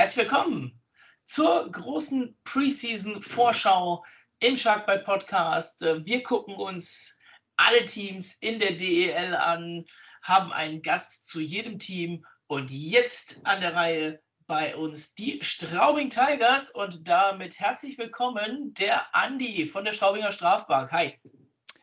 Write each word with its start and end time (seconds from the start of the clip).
Herzlich 0.00 0.30
willkommen 0.30 0.80
zur 1.26 1.70
großen 1.70 2.34
Preseason-Vorschau 2.44 4.02
im 4.42 4.56
Sharkbite 4.56 5.04
Podcast. 5.04 5.82
Wir 5.82 6.22
gucken 6.22 6.54
uns 6.54 7.18
alle 7.58 7.84
Teams 7.84 8.36
in 8.36 8.58
der 8.60 8.76
DEL 8.76 9.34
an, 9.34 9.84
haben 10.22 10.54
einen 10.54 10.80
Gast 10.80 11.26
zu 11.26 11.42
jedem 11.42 11.78
Team 11.78 12.24
und 12.46 12.70
jetzt 12.70 13.44
an 13.44 13.60
der 13.60 13.74
Reihe 13.74 14.22
bei 14.46 14.74
uns 14.74 15.14
die 15.16 15.38
Straubing 15.42 16.08
Tigers 16.08 16.70
und 16.70 17.06
damit 17.06 17.60
herzlich 17.60 17.98
willkommen 17.98 18.72
der 18.72 19.14
Andi 19.14 19.66
von 19.66 19.84
der 19.84 19.92
Straubinger 19.92 20.32
Strafbank. 20.32 20.90
Hi. 20.92 21.20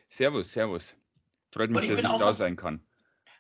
Servus, 0.09 0.51
servus. 0.51 0.95
Freut 1.53 1.69
mich, 1.69 1.87
dass 1.87 1.99
ich 1.99 2.03
da 2.03 2.33
sein 2.33 2.55
kann. 2.55 2.83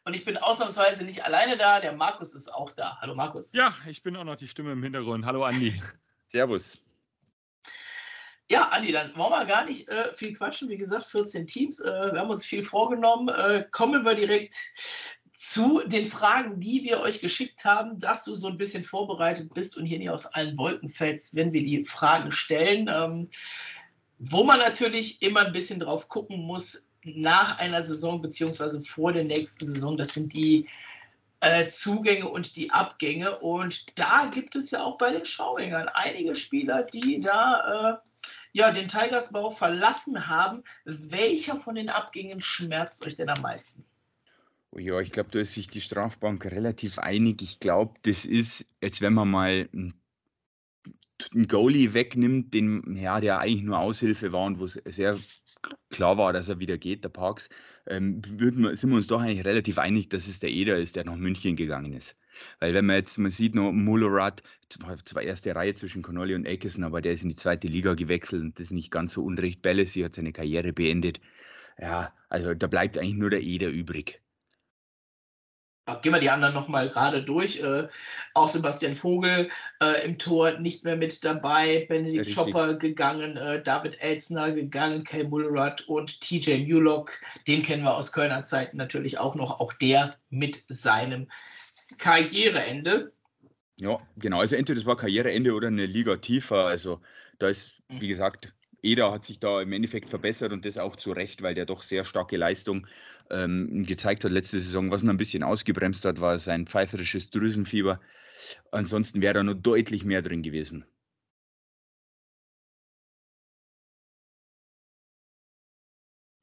Und 0.07 0.13
ich 0.13 0.23
bin 0.23 0.37
ausnahmsweise 0.37 1.03
nicht 1.03 1.25
alleine 1.25 1.57
da, 1.57 1.81
der 1.81 1.91
Markus 1.91 2.33
ist 2.33 2.47
auch 2.53 2.71
da. 2.71 2.97
Hallo 3.01 3.13
Markus. 3.13 3.51
Ja, 3.51 3.75
ich 3.89 4.03
bin 4.03 4.15
auch 4.15 4.23
noch 4.23 4.37
die 4.37 4.47
Stimme 4.47 4.71
im 4.71 4.81
Hintergrund. 4.81 5.25
Hallo 5.25 5.43
Andi. 5.43 5.81
servus. 6.31 6.77
Ja, 8.49 8.69
Andi, 8.69 8.93
dann 8.93 9.13
wollen 9.17 9.31
wir 9.31 9.43
gar 9.43 9.65
nicht 9.65 9.89
äh, 9.89 10.13
viel 10.13 10.33
quatschen. 10.33 10.69
Wie 10.69 10.77
gesagt, 10.77 11.07
14 11.07 11.45
Teams. 11.45 11.81
Äh, 11.81 12.13
wir 12.13 12.21
haben 12.21 12.29
uns 12.29 12.45
viel 12.45 12.63
vorgenommen. 12.63 13.27
Äh, 13.27 13.65
kommen 13.71 14.05
wir 14.05 14.13
direkt 14.13 14.55
zu 15.35 15.81
den 15.85 16.07
Fragen, 16.07 16.57
die 16.61 16.83
wir 16.83 17.01
euch 17.01 17.19
geschickt 17.19 17.65
haben, 17.65 17.99
dass 17.99 18.23
du 18.23 18.33
so 18.33 18.47
ein 18.47 18.57
bisschen 18.57 18.85
vorbereitet 18.85 19.53
bist 19.53 19.75
und 19.75 19.85
hier 19.85 19.99
nicht 19.99 20.09
aus 20.09 20.25
allen 20.25 20.57
Wolken 20.57 20.87
fällst, 20.87 21.35
wenn 21.35 21.51
wir 21.51 21.63
die 21.63 21.83
Fragen 21.83 22.31
stellen. 22.31 22.87
Ähm, 22.89 23.27
wo 24.19 24.45
man 24.45 24.59
natürlich 24.59 25.21
immer 25.21 25.41
ein 25.41 25.51
bisschen 25.51 25.81
drauf 25.81 26.07
gucken 26.07 26.39
muss 26.39 26.86
nach 27.15 27.59
einer 27.59 27.83
Saison 27.83 28.21
beziehungsweise 28.21 28.81
vor 28.81 29.13
der 29.13 29.23
nächsten 29.23 29.65
Saison, 29.65 29.97
das 29.97 30.09
sind 30.09 30.33
die 30.33 30.67
äh, 31.41 31.67
Zugänge 31.67 32.27
und 32.29 32.55
die 32.55 32.71
Abgänge. 32.71 33.37
Und 33.39 33.97
da 33.97 34.29
gibt 34.33 34.55
es 34.55 34.71
ja 34.71 34.83
auch 34.83 34.97
bei 34.97 35.11
den 35.11 35.25
Schauingern 35.25 35.87
einige 35.89 36.35
Spieler, 36.35 36.83
die 36.83 37.19
da 37.19 38.01
äh, 38.01 38.07
ja, 38.53 38.71
den 38.71 38.87
Tigersbau 38.87 39.49
verlassen 39.49 40.27
haben. 40.27 40.63
Welcher 40.85 41.57
von 41.57 41.75
den 41.75 41.89
Abgängen 41.89 42.41
schmerzt 42.41 43.05
euch 43.05 43.15
denn 43.15 43.29
am 43.29 43.41
meisten? 43.41 43.85
Oh 44.71 44.79
ja, 44.79 44.99
ich 44.99 45.11
glaube, 45.11 45.29
da 45.31 45.39
ist 45.39 45.53
sich 45.53 45.67
die 45.67 45.81
Strafbank 45.81 46.45
relativ 46.45 46.99
einig. 46.99 47.41
Ich 47.41 47.59
glaube, 47.59 47.93
das 48.03 48.25
ist, 48.25 48.65
jetzt 48.81 49.01
wenn 49.01 49.13
man 49.13 49.29
mal 49.29 49.69
einen 49.73 51.47
Goalie 51.47 51.93
wegnimmt, 51.93 52.53
den, 52.53 52.95
ja, 52.95 53.19
der 53.19 53.39
eigentlich 53.39 53.63
nur 53.63 53.79
Aushilfe 53.79 54.31
war 54.31 54.45
und 54.45 54.59
wo 54.59 54.65
es 54.65 54.81
sehr 54.85 55.15
klar 55.89 56.17
war, 56.17 56.33
dass 56.33 56.49
er 56.49 56.59
wieder 56.59 56.77
geht, 56.77 57.03
der 57.03 57.09
Parks, 57.09 57.49
ähm, 57.87 58.21
wir, 58.23 58.75
sind 58.75 58.89
wir 58.89 58.97
uns 58.97 59.07
doch 59.07 59.21
eigentlich 59.21 59.45
relativ 59.45 59.77
einig, 59.77 60.09
dass 60.09 60.27
es 60.27 60.39
der 60.39 60.49
Eder 60.49 60.77
ist, 60.77 60.95
der 60.95 61.05
nach 61.05 61.15
München 61.15 61.55
gegangen 61.55 61.93
ist. 61.93 62.15
Weil 62.59 62.73
wenn 62.73 62.85
man 62.85 62.97
jetzt, 62.97 63.17
man 63.17 63.31
sieht 63.31 63.55
noch 63.55 63.71
Mullerat, 63.71 64.43
zwar 64.69 65.23
erste 65.23 65.55
Reihe 65.55 65.73
zwischen 65.73 66.03
Connolly 66.03 66.35
und 66.35 66.45
Eckerson, 66.45 66.83
aber 66.83 67.01
der 67.01 67.13
ist 67.13 67.23
in 67.23 67.29
die 67.29 67.35
zweite 67.35 67.67
Liga 67.67 67.95
gewechselt 67.95 68.41
und 68.41 68.59
das 68.59 68.67
ist 68.67 68.71
nicht 68.71 68.91
ganz 68.91 69.13
so 69.13 69.23
unrecht. 69.23 69.61
Bellesi 69.61 70.01
hat 70.01 70.13
seine 70.13 70.33
Karriere 70.33 70.73
beendet. 70.73 71.19
Ja, 71.79 72.13
also 72.29 72.53
da 72.53 72.67
bleibt 72.67 72.97
eigentlich 72.97 73.15
nur 73.15 73.29
der 73.29 73.41
Eder 73.41 73.69
übrig 73.69 74.21
gehen 75.95 76.13
wir 76.13 76.19
die 76.19 76.29
anderen 76.29 76.53
nochmal 76.53 76.89
gerade 76.89 77.23
durch. 77.23 77.61
Äh, 77.61 77.87
auch 78.33 78.47
Sebastian 78.47 78.95
Vogel 78.95 79.49
äh, 79.81 80.05
im 80.05 80.17
Tor 80.17 80.59
nicht 80.59 80.83
mehr 80.83 80.95
mit 80.95 81.23
dabei, 81.23 81.85
Benedikt 81.87 82.35
Chopper 82.35 82.75
gegangen, 82.75 83.37
äh, 83.37 83.61
David 83.63 84.01
Elsner 84.01 84.51
gegangen, 84.51 85.03
Kay 85.03 85.23
Mullerat 85.23 85.87
und 85.87 86.21
TJ 86.21 86.67
Mulock. 86.67 87.11
Den 87.47 87.63
kennen 87.63 87.83
wir 87.83 87.95
aus 87.95 88.11
Kölner 88.11 88.43
Zeiten 88.43 88.77
natürlich 88.77 89.17
auch 89.17 89.35
noch. 89.35 89.59
Auch 89.59 89.73
der 89.73 90.15
mit 90.29 90.63
seinem 90.67 91.27
Karriereende. 91.97 93.13
Ja, 93.79 93.99
genau. 94.17 94.39
Also 94.39 94.55
entweder 94.55 94.79
das 94.79 94.85
war 94.85 94.97
Karriereende 94.97 95.53
oder 95.53 95.67
eine 95.67 95.85
Liga 95.85 96.17
tiefer. 96.17 96.65
Also 96.65 96.99
da 97.39 97.47
ist, 97.47 97.77
wie 97.87 98.05
mhm. 98.05 98.09
gesagt, 98.09 98.53
Eder 98.83 99.11
hat 99.11 99.25
sich 99.25 99.39
da 99.39 99.61
im 99.61 99.71
Endeffekt 99.71 100.09
verbessert 100.09 100.51
und 100.51 100.65
das 100.65 100.77
auch 100.77 100.95
zu 100.95 101.11
Recht, 101.11 101.41
weil 101.41 101.55
der 101.55 101.65
doch 101.65 101.83
sehr 101.83 102.05
starke 102.05 102.37
Leistung 102.37 102.87
ähm, 103.29 103.85
gezeigt 103.85 104.23
hat 104.23 104.31
letzte 104.31 104.59
Saison. 104.59 104.91
Was 104.91 105.03
ihn 105.03 105.09
ein 105.09 105.17
bisschen 105.17 105.43
ausgebremst 105.43 106.05
hat, 106.05 106.21
war 106.21 106.39
sein 106.39 106.67
pfeiferisches 106.67 107.29
Drüsenfieber. 107.29 107.99
Ansonsten 108.71 109.21
wäre 109.21 109.35
da 109.35 109.43
nur 109.43 109.55
deutlich 109.55 110.05
mehr 110.05 110.21
drin 110.21 110.43
gewesen. 110.43 110.85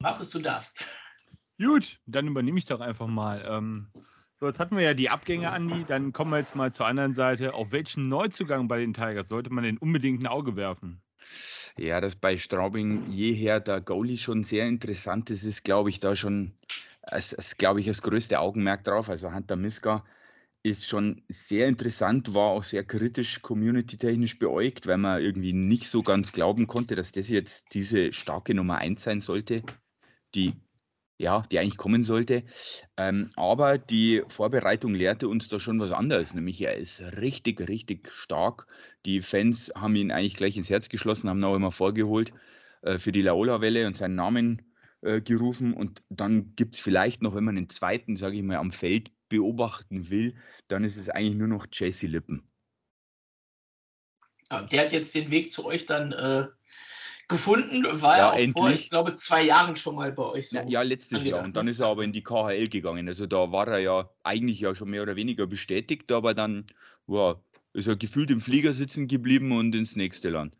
Markus, 0.01 0.29
du 0.29 0.39
darfst. 0.39 0.85
Gut, 1.57 1.99
dann 2.05 2.27
übernehme 2.27 2.57
ich 2.57 2.65
doch 2.65 2.81
einfach 2.81 3.07
mal. 3.07 3.43
Ähm, 3.47 3.87
so, 4.39 4.47
jetzt 4.47 4.59
hatten 4.59 4.75
wir 4.75 4.83
ja 4.83 4.93
die 4.93 5.09
Abgänge, 5.09 5.51
Andi. 5.51 5.85
Dann 5.85 6.11
kommen 6.11 6.31
wir 6.31 6.37
jetzt 6.37 6.55
mal 6.55 6.71
zur 6.71 6.85
anderen 6.85 7.13
Seite. 7.13 7.53
Auf 7.53 7.71
welchen 7.71 8.09
Neuzugang 8.09 8.67
bei 8.67 8.79
den 8.79 8.93
Tigers 8.93 9.29
sollte 9.29 9.49
man 9.49 9.63
denn 9.63 9.77
unbedingt 9.77 10.21
ein 10.21 10.27
Auge 10.27 10.55
werfen? 10.55 11.01
Ja, 11.77 11.99
dass 12.01 12.15
bei 12.15 12.37
Straubing 12.37 13.11
jeher 13.11 13.59
der 13.59 13.81
Goalie 13.81 14.17
schon 14.17 14.43
sehr 14.43 14.67
interessant 14.67 15.29
ist, 15.29 15.43
ist, 15.43 15.63
glaube 15.63 15.89
ich, 15.89 15.99
da 15.99 16.15
schon, 16.15 16.53
als, 17.01 17.57
glaube 17.57 17.81
ich, 17.81 17.87
das 17.87 18.01
größte 18.01 18.39
Augenmerk 18.39 18.83
drauf. 18.83 19.09
Also 19.09 19.33
Hunter 19.33 19.55
Miska 19.55 20.05
ist 20.63 20.87
schon 20.87 21.21
sehr 21.29 21.67
interessant, 21.67 22.33
war 22.33 22.49
auch 22.49 22.63
sehr 22.63 22.83
kritisch 22.83 23.41
community-technisch 23.41 24.39
beäugt, 24.39 24.87
weil 24.87 24.97
man 24.97 25.21
irgendwie 25.21 25.53
nicht 25.53 25.87
so 25.87 26.01
ganz 26.01 26.31
glauben 26.31 26.65
konnte, 26.65 26.95
dass 26.95 27.11
das 27.11 27.29
jetzt 27.29 27.73
diese 27.75 28.11
starke 28.13 28.55
Nummer 28.55 28.77
1 28.77 29.03
sein 29.03 29.21
sollte, 29.21 29.61
die 30.33 30.53
ja, 31.17 31.45
die 31.51 31.59
eigentlich 31.59 31.77
kommen 31.77 32.03
sollte. 32.03 32.43
Ähm, 32.97 33.29
aber 33.35 33.77
die 33.77 34.23
Vorbereitung 34.27 34.93
lehrte 34.93 35.27
uns 35.27 35.47
da 35.47 35.59
schon 35.59 35.79
was 35.79 35.91
anderes, 35.91 36.33
nämlich 36.33 36.61
er 36.61 36.75
ist 36.75 37.01
richtig, 37.01 37.67
richtig 37.67 38.11
stark. 38.11 38.67
Die 39.05 39.21
Fans 39.21 39.71
haben 39.75 39.95
ihn 39.95 40.11
eigentlich 40.11 40.35
gleich 40.35 40.57
ins 40.57 40.69
Herz 40.69 40.89
geschlossen, 40.89 41.29
haben 41.29 41.39
ihn 41.39 41.45
auch 41.45 41.55
immer 41.55 41.71
vorgeholt 41.71 42.33
äh, 42.81 42.97
für 42.97 43.11
die 43.11 43.21
Laola-Welle 43.21 43.87
und 43.87 43.97
seinen 43.97 44.15
Namen 44.15 44.61
äh, 45.01 45.21
gerufen. 45.21 45.73
Und 45.73 46.03
dann 46.09 46.55
gibt 46.55 46.75
es 46.75 46.81
vielleicht 46.81 47.21
noch, 47.21 47.35
wenn 47.35 47.43
man 47.43 47.55
den 47.55 47.69
zweiten, 47.69 48.15
sage 48.15 48.37
ich 48.37 48.43
mal, 48.43 48.57
am 48.57 48.71
Feld 48.71 49.11
beobachten 49.29 50.09
will, 50.09 50.35
dann 50.67 50.83
ist 50.83 50.97
es 50.97 51.09
eigentlich 51.09 51.37
nur 51.37 51.47
noch 51.47 51.67
Jesse 51.71 52.07
Lippen. 52.07 52.47
Der 54.51 54.81
hat 54.81 54.91
jetzt 54.91 55.15
den 55.15 55.31
Weg 55.31 55.51
zu 55.51 55.65
euch 55.65 55.87
dann 55.87 56.11
äh, 56.11 56.47
gefunden, 57.27 57.83
war 58.01 58.17
ja, 58.17 58.33
er 58.33 58.49
auch 58.49 58.51
vor, 58.51 58.69
ich 58.69 58.89
glaube, 58.89 59.13
zwei 59.13 59.43
Jahren 59.43 59.75
schon 59.75 59.95
mal 59.95 60.11
bei 60.11 60.23
euch 60.23 60.49
so. 60.49 60.57
Ja, 60.57 60.67
ja 60.67 60.81
letztes 60.81 61.25
Jahr. 61.25 61.43
Und 61.43 61.55
dann 61.55 61.67
ist 61.67 61.79
er 61.79 61.87
aber 61.87 62.03
in 62.03 62.13
die 62.13 62.23
KHL 62.23 62.67
gegangen. 62.69 63.07
Also 63.07 63.25
da 63.25 63.51
war 63.51 63.67
er 63.67 63.79
ja 63.79 64.09
eigentlich 64.23 64.59
ja 64.59 64.75
schon 64.75 64.89
mehr 64.89 65.03
oder 65.03 65.15
weniger 65.15 65.47
bestätigt, 65.47 66.11
aber 66.11 66.33
dann 66.33 66.65
wow, 67.07 67.37
ist 67.73 67.87
er 67.87 67.95
gefühlt 67.95 68.31
im 68.31 68.41
Flieger 68.41 68.73
sitzen 68.73 69.07
geblieben 69.07 69.51
und 69.51 69.75
ins 69.75 69.95
nächste 69.95 70.29
Land. 70.29 70.55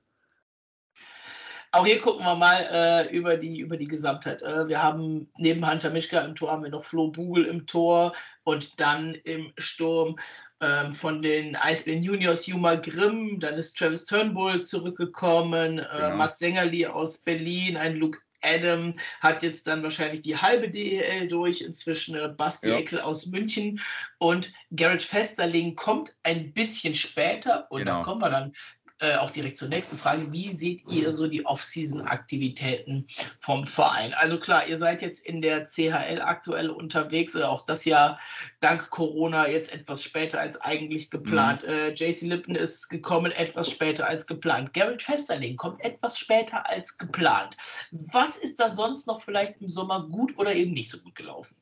Auch 1.76 1.86
hier 1.86 2.00
gucken 2.00 2.26
wir 2.26 2.36
mal 2.36 2.70
äh, 2.72 3.14
über, 3.14 3.36
die, 3.36 3.60
über 3.60 3.76
die 3.76 3.84
Gesamtheit. 3.84 4.42
Äh, 4.42 4.70
wir 4.70 4.82
haben 4.82 5.30
neben 5.38 5.70
Hunter 5.70 5.90
Mischka 5.90 6.22
im 6.22 6.34
Tor 6.34 6.50
haben 6.50 6.64
wir 6.64 6.70
noch 6.70 6.82
Flo 6.82 7.10
Bugel 7.10 7.44
im 7.44 7.68
Tor 7.68 8.16
und 8.46 8.80
dann 8.80 9.14
im 9.26 9.52
Sturm 9.58 10.16
ähm, 10.62 10.94
von 10.94 11.22
den 11.22 11.58
Eisbären 11.58 12.02
Juniors 12.02 12.48
Juma 12.48 12.76
Grimm. 12.76 13.42
Dann 13.42 13.56
ist 13.56 13.78
Travis 13.78 14.06
Turnbull 14.06 14.62
zurückgekommen, 14.62 15.80
äh, 15.80 15.88
genau. 15.92 16.16
Max 16.16 16.40
Sängerli 16.40 16.86
aus 16.86 17.18
Berlin, 17.18 17.76
ein 17.76 17.98
Luke 17.98 18.20
Adam 18.42 18.96
hat 19.20 19.44
jetzt 19.44 19.68
dann 19.68 19.84
wahrscheinlich 19.84 20.22
die 20.22 20.38
halbe 20.38 20.70
DEL 20.70 21.28
durch, 21.28 21.60
inzwischen 21.60 22.16
äh, 22.16 22.30
Basti 22.30 22.70
ja. 22.70 22.78
Eckel 22.78 23.02
aus 23.02 23.26
München 23.26 23.82
und 24.20 24.54
Garrett 24.74 25.02
Festerling 25.02 25.76
kommt 25.76 26.16
ein 26.24 26.54
bisschen 26.54 26.96
später 26.96 27.70
und 27.70 27.80
genau. 27.80 27.98
da 27.98 28.02
kommen 28.02 28.22
wir 28.22 28.30
dann 28.30 28.54
äh, 29.02 29.16
auch 29.16 29.30
direkt 29.30 29.58
zur 29.58 29.68
nächsten 29.68 29.98
Frage. 29.98 30.32
Wie 30.32 30.54
seht 30.54 30.88
ihr 30.90 31.12
so 31.12 31.28
die 31.28 31.46
Off-Season-Aktivitäten 31.46 33.06
vom 33.40 33.66
Verein? 33.66 34.14
Also 34.14 34.40
klar, 34.40 34.68
ihr 34.68 34.78
seid 34.78 35.02
jetzt 35.02 35.26
in 35.26 35.42
der 35.42 35.66
CHL 35.66 36.22
aktuell 36.22 36.70
unterwegs, 36.70 37.36
äh, 37.36 37.44
auch 37.44 37.66
das 37.66 37.84
Jahr 37.84 38.20
dank 38.62 38.90
Corona 38.90 39.50
jetzt 39.50 39.74
etwas 39.74 40.02
später 40.02 40.40
als 40.40 40.62
eigentlich 40.62 41.12
geplant. 41.12 41.64
Mhm. 41.64 41.70
Äh, 41.70 41.90
JC 41.94 42.22
Lippen 42.22 42.56
ist 42.56 42.88
gekommen 42.90 43.32
etwas 43.34 43.70
später 43.70 44.08
als 44.08 44.28
geplant. 44.28 44.74
Gerrit 44.74 45.04
Festerling 45.04 45.58
kommt 45.58 45.82
etwas 45.82 46.18
später 46.18 46.70
als 46.70 46.98
geplant. 46.98 47.58
Was 47.92 48.38
ist 48.38 48.60
da 48.60 48.70
sonst 48.70 49.08
noch 49.08 49.20
vielleicht 49.20 49.62
im 49.62 49.68
Sommer 49.68 50.08
gut 50.08 50.38
oder 50.38 50.56
eben 50.56 50.72
nicht 50.72 50.90
so 50.90 51.00
gut 51.00 51.16
gelaufen? 51.16 51.58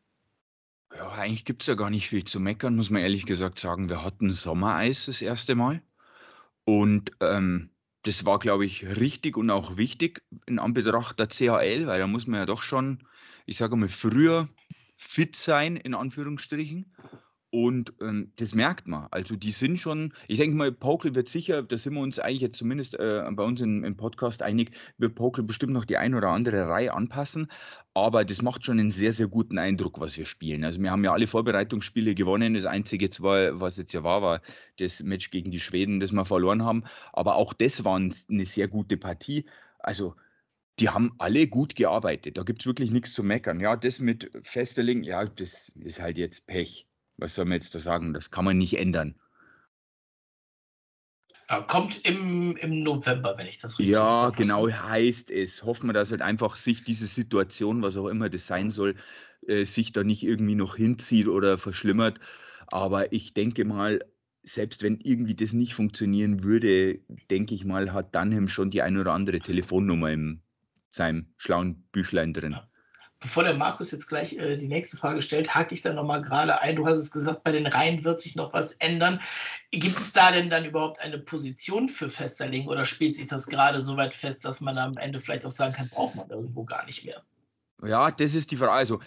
Ja, 0.95 1.09
eigentlich 1.09 1.45
gibt 1.45 1.63
es 1.63 1.67
ja 1.67 1.73
gar 1.73 1.89
nicht 1.89 2.07
viel 2.07 2.23
zu 2.23 2.39
meckern, 2.39 2.75
muss 2.75 2.91
man 2.91 3.01
ehrlich 3.01 3.25
gesagt 3.25 3.59
sagen. 3.59 3.89
Wir 3.89 4.03
hatten 4.03 4.31
Sommereis 4.33 5.07
das 5.07 5.23
erste 5.23 5.55
Mal. 5.55 5.81
Und 6.65 7.11
ähm, 7.19 7.71
das 8.03 8.25
war, 8.25 8.39
glaube 8.39 8.65
ich, 8.65 8.85
richtig 8.85 9.37
und 9.37 9.49
auch 9.49 9.77
wichtig 9.77 10.23
in 10.45 10.59
Anbetracht 10.59 11.19
der 11.19 11.27
CHL, 11.27 11.87
weil 11.87 11.99
da 11.99 12.07
muss 12.07 12.27
man 12.27 12.39
ja 12.41 12.45
doch 12.45 12.61
schon, 12.61 13.07
ich 13.45 13.57
sage 13.57 13.75
mal, 13.75 13.89
früher 13.89 14.49
fit 14.97 15.35
sein, 15.35 15.75
in 15.75 15.93
Anführungsstrichen. 15.93 16.92
Und 17.53 17.93
ähm, 18.01 18.31
das 18.37 18.55
merkt 18.55 18.87
man. 18.87 19.07
Also 19.11 19.35
die 19.35 19.51
sind 19.51 19.77
schon, 19.77 20.11
ich 20.27 20.39
denke 20.39 20.57
mal, 20.57 20.71
Pokel 20.71 21.13
wird 21.13 21.29
sicher, 21.29 21.61
da 21.61 21.77
sind 21.77 21.93
wir 21.93 22.01
uns 22.01 22.17
eigentlich 22.17 22.41
jetzt 22.41 22.57
zumindest 22.57 22.95
äh, 22.95 23.23
bei 23.29 23.43
uns 23.43 23.61
im, 23.61 23.83
im, 23.83 23.95
Podcast 23.95 24.41
einig, 24.41 24.71
wird 24.97 25.13
Pokel 25.13 25.43
bestimmt 25.43 25.71
noch 25.71 25.85
die 25.85 25.97
ein 25.97 26.15
oder 26.15 26.29
andere 26.29 26.67
Reihe 26.67 26.95
anpassen. 26.95 27.51
Aber 27.93 28.25
das 28.25 28.41
macht 28.41 28.65
schon 28.65 28.79
einen 28.79 28.89
sehr, 28.89 29.13
sehr 29.13 29.27
guten 29.27 29.59
Eindruck, 29.59 29.99
was 29.99 30.17
wir 30.17 30.25
spielen. 30.25 30.63
Also 30.63 30.81
wir 30.81 30.89
haben 30.89 31.03
ja 31.03 31.13
alle 31.13 31.27
Vorbereitungsspiele 31.27 32.15
gewonnen. 32.15 32.55
Das 32.55 32.65
einzige 32.65 33.11
zwar, 33.11 33.59
was 33.59 33.77
jetzt 33.77 33.93
ja 33.93 34.03
war, 34.03 34.23
war 34.23 34.41
das 34.79 35.03
Match 35.03 35.29
gegen 35.29 35.51
die 35.51 35.59
Schweden, 35.59 35.99
das 35.99 36.11
wir 36.11 36.25
verloren 36.25 36.65
haben. 36.65 36.85
Aber 37.11 37.35
auch 37.35 37.53
das 37.53 37.85
war 37.85 37.97
eine 37.97 38.45
sehr 38.45 38.67
gute 38.67 38.97
Partie. 38.97 39.45
Also 39.77 40.15
die 40.79 40.89
haben 40.89 41.13
alle 41.19 41.45
gut 41.45 41.75
gearbeitet. 41.75 42.35
Da 42.35 42.41
gibt 42.41 42.63
es 42.63 42.65
wirklich 42.65 42.89
nichts 42.89 43.13
zu 43.13 43.21
meckern. 43.21 43.59
Ja, 43.59 43.75
das 43.75 43.99
mit 43.99 44.31
Festerling, 44.41 45.03
ja, 45.03 45.25
das 45.25 45.71
ist 45.75 46.01
halt 46.01 46.17
jetzt 46.17 46.47
Pech 46.47 46.87
was 47.17 47.35
soll 47.35 47.45
man 47.45 47.53
jetzt 47.55 47.75
da 47.75 47.79
sagen? 47.79 48.13
Das 48.13 48.31
kann 48.31 48.45
man 48.45 48.57
nicht 48.57 48.77
ändern. 48.77 49.15
kommt 51.67 52.05
im, 52.05 52.55
im 52.57 52.83
November, 52.83 53.37
wenn 53.37 53.47
ich 53.47 53.59
das 53.59 53.79
richtig 53.79 53.95
Ja, 53.95 54.29
genau, 54.29 54.69
heißt 54.69 55.31
es. 55.31 55.63
Hoffen 55.63 55.87
wir, 55.87 55.93
dass 55.93 56.11
halt 56.11 56.21
einfach 56.21 56.55
sich 56.55 56.83
diese 56.83 57.07
Situation, 57.07 57.81
was 57.81 57.97
auch 57.97 58.07
immer 58.07 58.29
das 58.29 58.47
sein 58.47 58.71
soll, 58.71 58.95
äh, 59.47 59.65
sich 59.65 59.91
da 59.91 60.03
nicht 60.03 60.23
irgendwie 60.23 60.55
noch 60.55 60.75
hinzieht 60.75 61.27
oder 61.27 61.57
verschlimmert. 61.57 62.19
Aber 62.67 63.13
ich 63.13 63.33
denke 63.33 63.65
mal, 63.65 63.99
selbst 64.43 64.83
wenn 64.83 64.99
irgendwie 64.99 65.35
das 65.35 65.53
nicht 65.53 65.73
funktionieren 65.73 66.43
würde, 66.43 66.99
denke 67.29 67.55
ich 67.55 67.65
mal, 67.65 67.93
hat 67.93 68.15
Dunham 68.15 68.47
schon 68.47 68.71
die 68.71 68.81
ein 68.81 68.97
oder 68.97 69.13
andere 69.13 69.39
Telefonnummer 69.39 70.11
in 70.11 70.41
seinem 70.91 71.33
schlauen 71.37 71.83
Büchlein 71.91 72.33
drin. 72.33 72.53
Ja 72.53 72.67
bevor 73.23 73.43
der 73.43 73.55
Markus 73.55 73.91
jetzt 73.91 74.07
gleich 74.07 74.37
äh, 74.37 74.55
die 74.57 74.67
nächste 74.67 74.97
Frage 74.97 75.21
stellt, 75.21 75.55
hake 75.55 75.73
ich 75.73 75.81
da 75.81 75.93
nochmal 75.93 76.21
gerade 76.21 76.59
ein. 76.61 76.75
Du 76.75 76.85
hast 76.85 76.99
es 76.99 77.09
gesagt, 77.09 77.43
bei 77.43 77.51
den 77.51 77.65
Reihen 77.65 78.03
wird 78.03 78.19
sich 78.19 78.35
noch 78.35 78.53
was 78.53 78.73
ändern. 78.73 79.19
Gibt 79.71 79.97
es 79.97 80.13
da 80.13 80.31
denn 80.31 80.49
dann 80.49 80.65
überhaupt 80.65 80.99
eine 80.99 81.17
Position 81.17 81.87
für 81.87 82.09
Festerling 82.09 82.67
oder 82.67 82.85
spielt 82.85 83.15
sich 83.15 83.27
das 83.27 83.47
gerade 83.47 83.81
so 83.81 83.97
weit 83.97 84.13
fest, 84.13 84.45
dass 84.45 84.61
man 84.61 84.77
am 84.77 84.97
Ende 84.97 85.19
vielleicht 85.19 85.45
auch 85.45 85.51
sagen 85.51 85.73
kann, 85.73 85.89
braucht 85.89 86.15
man 86.15 86.29
irgendwo 86.29 86.63
gar 86.65 86.85
nicht 86.85 87.05
mehr? 87.05 87.23
Ja, 87.81 88.11
das 88.11 88.33
ist 88.33 88.51
die 88.51 88.57
Frage. 88.57 88.71
Also, 88.71 88.99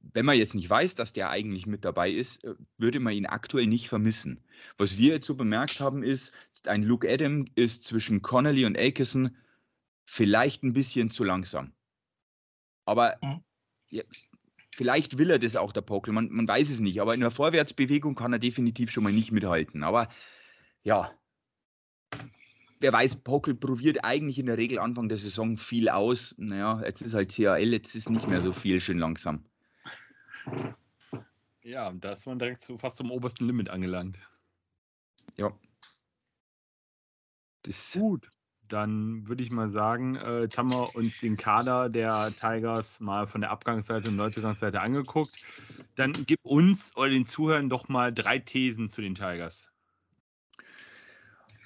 wenn 0.00 0.24
man 0.24 0.36
jetzt 0.36 0.54
nicht 0.54 0.68
weiß, 0.68 0.94
dass 0.94 1.12
der 1.12 1.30
eigentlich 1.30 1.66
mit 1.66 1.84
dabei 1.84 2.10
ist, 2.10 2.42
äh, 2.44 2.54
würde 2.78 2.98
man 2.98 3.12
ihn 3.12 3.26
aktuell 3.26 3.66
nicht 3.66 3.88
vermissen. 3.88 4.42
Was 4.78 4.96
wir 4.96 5.14
jetzt 5.14 5.26
so 5.26 5.34
bemerkt 5.34 5.80
haben, 5.80 6.02
ist, 6.02 6.32
ein 6.64 6.82
Luke 6.82 7.08
Adam 7.08 7.46
ist 7.54 7.84
zwischen 7.84 8.22
Connolly 8.22 8.64
und 8.64 8.78
Akerson 8.78 9.36
vielleicht 10.06 10.62
ein 10.64 10.72
bisschen 10.72 11.10
zu 11.10 11.24
langsam. 11.24 11.72
Aber 12.88 13.18
mhm. 13.20 13.44
ja, 13.90 14.02
vielleicht 14.74 15.18
will 15.18 15.30
er 15.30 15.38
das 15.38 15.56
auch, 15.56 15.72
der 15.72 15.82
Pockel. 15.82 16.14
Man, 16.14 16.30
man 16.30 16.48
weiß 16.48 16.70
es 16.70 16.80
nicht. 16.80 17.02
Aber 17.02 17.12
in 17.12 17.20
der 17.20 17.30
Vorwärtsbewegung 17.30 18.14
kann 18.14 18.32
er 18.32 18.38
definitiv 18.38 18.90
schon 18.90 19.04
mal 19.04 19.12
nicht 19.12 19.30
mithalten. 19.30 19.82
Aber 19.82 20.08
ja, 20.84 21.12
wer 22.80 22.92
weiß, 22.92 23.16
Pockel 23.16 23.54
probiert 23.54 24.04
eigentlich 24.04 24.38
in 24.38 24.46
der 24.46 24.56
Regel 24.56 24.78
Anfang 24.78 25.10
der 25.10 25.18
Saison 25.18 25.58
viel 25.58 25.90
aus. 25.90 26.34
Naja, 26.38 26.80
jetzt 26.82 27.02
ist 27.02 27.12
halt 27.12 27.30
CAL, 27.34 27.72
jetzt 27.74 27.94
ist 27.94 28.08
nicht 28.08 28.26
mehr 28.26 28.40
so 28.40 28.52
viel, 28.52 28.80
schön 28.80 28.98
langsam. 28.98 29.44
Ja, 31.62 31.92
da 31.92 32.12
ist 32.12 32.24
man 32.24 32.38
direkt 32.38 32.62
so 32.62 32.78
fast 32.78 32.96
zum 32.96 33.10
obersten 33.10 33.46
Limit 33.46 33.68
angelangt. 33.68 34.18
Ja. 35.36 35.52
Das 37.64 37.92
Gut 37.92 38.30
dann 38.68 39.26
würde 39.26 39.42
ich 39.42 39.50
mal 39.50 39.68
sagen, 39.68 40.16
äh, 40.16 40.42
jetzt 40.42 40.58
haben 40.58 40.72
wir 40.72 40.94
uns 40.94 41.20
den 41.20 41.36
Kader 41.36 41.88
der 41.88 42.32
Tigers 42.38 43.00
mal 43.00 43.26
von 43.26 43.40
der 43.40 43.50
Abgangsseite 43.50 44.08
und 44.08 44.16
Neuzugangsseite 44.16 44.80
angeguckt. 44.80 45.32
Dann 45.96 46.12
gib 46.26 46.40
uns 46.42 46.96
oder 46.96 47.10
den 47.10 47.26
Zuhörern 47.26 47.68
doch 47.68 47.88
mal 47.88 48.12
drei 48.12 48.38
Thesen 48.38 48.88
zu 48.88 49.00
den 49.00 49.14
Tigers. 49.14 49.70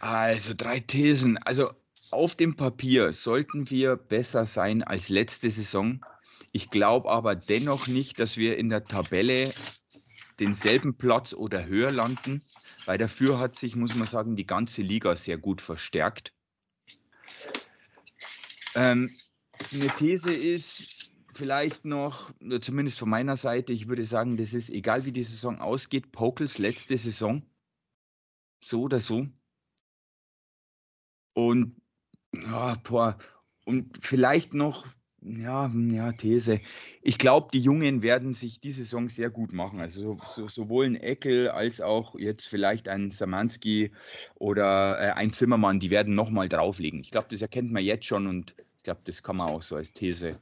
Also 0.00 0.52
drei 0.56 0.81
Thesen. 0.81 1.38
Also 1.38 1.70
auf 2.10 2.34
dem 2.34 2.56
Papier 2.56 3.12
sollten 3.12 3.70
wir 3.70 3.96
besser 3.96 4.46
sein 4.46 4.82
als 4.82 5.08
letzte 5.08 5.50
Saison. 5.50 6.04
Ich 6.50 6.70
glaube 6.70 7.10
aber 7.10 7.34
dennoch 7.34 7.88
nicht, 7.88 8.19
dass 8.19 8.37
wir 8.37 8.58
in 8.58 8.69
der 8.69 8.84
Tabelle 8.84 9.50
denselben 10.38 10.96
Platz 10.96 11.32
oder 11.32 11.66
höher 11.66 11.93
landen, 11.93 12.43
weil 12.84 12.99
dafür 12.99 13.38
hat 13.38 13.54
sich, 13.54 13.76
muss 13.76 13.94
man 13.94 14.06
sagen, 14.06 14.37
die 14.37 14.46
ganze 14.46 14.82
Liga 14.82 15.14
sehr 15.16 15.38
gut 15.38 15.60
verstärkt. 15.60 16.32
Ähm, 18.75 19.11
eine 19.73 19.88
These 19.96 20.32
ist 20.32 21.12
vielleicht 21.32 21.84
noch, 21.84 22.32
zumindest 22.61 22.99
von 22.99 23.08
meiner 23.08 23.37
Seite, 23.37 23.73
ich 23.73 23.88
würde 23.88 24.05
sagen, 24.05 24.37
das 24.37 24.52
ist 24.55 24.70
egal 24.70 25.05
wie 25.06 25.12
die 25.12 25.23
Saison 25.23 25.61
ausgeht, 25.61 26.12
Pokels 26.12 26.58
letzte 26.58 26.96
Saison. 26.99 27.43
So 28.64 28.82
oder 28.82 29.00
so. 29.00 29.26
Und 31.34 31.81
ja, 32.34 32.75
boah, 32.84 33.19
und 33.64 33.99
vielleicht 34.05 34.55
noch 34.55 34.87
ja, 35.25 35.67
hm, 35.67 35.91
ja, 35.91 36.13
These. 36.13 36.61
Ich 37.01 37.19
glaube, 37.19 37.49
die 37.53 37.61
Jungen 37.61 38.03
werden 38.03 38.35
sich 38.35 38.61
diese 38.61 38.83
Saison 38.83 39.09
sehr 39.09 39.31
gut 39.31 39.53
machen. 39.53 39.81
Also 39.81 40.01
so, 40.01 40.21
so, 40.25 40.49
sowohl 40.49 40.87
ein 40.87 40.97
Eckel 40.97 41.49
als 41.49 41.81
auch 41.81 42.17
jetzt 42.17 42.47
vielleicht 42.47 42.89
ein 42.89 43.11
Samanski 43.11 43.93
oder 44.35 44.99
äh, 44.99 45.13
ein 45.13 45.33
Zimmermann, 45.33 45.81
die 45.81 45.91
werden 45.91 46.15
nochmal 46.15 46.49
drauflegen. 46.49 47.01
Ich 47.01 47.11
glaube, 47.11 47.29
das 47.31 47.43
erkennt 47.43 47.73
man 47.73 47.85
jetzt 47.85 48.07
schon 48.07 48.27
und 48.27 48.55
ich 48.77 48.83
glaube, 48.83 49.01
das 49.07 49.23
kann 49.23 49.37
man 49.37 49.49
auch 49.49 49.63
so 49.63 49.77
als 49.77 49.93
These 49.93 50.41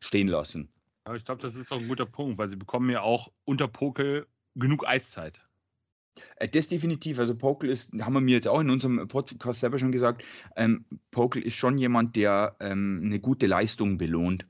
stehen 0.00 0.28
lassen. 0.28 0.68
Ja, 1.06 1.14
ich 1.14 1.24
glaube, 1.24 1.40
das 1.40 1.56
ist 1.56 1.72
auch 1.72 1.80
ein 1.80 1.88
guter 1.88 2.06
Punkt, 2.06 2.36
weil 2.36 2.48
sie 2.48 2.56
bekommen 2.56 2.90
ja 2.90 3.00
auch 3.00 3.32
unter 3.44 3.68
Pokel 3.68 4.26
genug 4.54 4.86
Eiszeit. 4.86 5.47
Äh, 6.36 6.48
das 6.48 6.68
definitiv. 6.68 7.18
Also 7.18 7.34
Pokel 7.34 7.70
ist, 7.70 7.92
haben 8.00 8.14
wir 8.14 8.20
mir 8.20 8.34
jetzt 8.34 8.48
auch 8.48 8.60
in 8.60 8.70
unserem 8.70 9.06
Podcast 9.08 9.60
selber 9.60 9.78
schon 9.78 9.92
gesagt, 9.92 10.22
ähm, 10.56 10.84
Pokel 11.10 11.42
ist 11.42 11.56
schon 11.56 11.78
jemand, 11.78 12.16
der 12.16 12.56
ähm, 12.60 13.02
eine 13.04 13.20
gute 13.20 13.46
Leistung 13.46 13.98
belohnt. 13.98 14.46